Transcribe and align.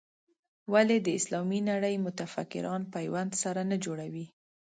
ولې 0.73 0.97
د 1.01 1.07
اسلامي 1.19 1.59
نړۍ 1.71 1.95
متفکران 2.05 2.81
پیوند 2.93 3.31
سره 3.43 3.61
نه 3.71 3.77
جوړوي. 3.85 4.25